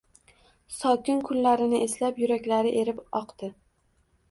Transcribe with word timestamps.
Sokin 0.77 1.21
kunlarini 1.27 1.83
eslab 1.89 2.23
yuraklari 2.25 2.75
erib 2.83 3.07
oqdi 3.23 3.53